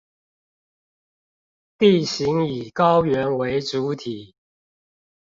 [1.77, 4.33] 地形以高原為主體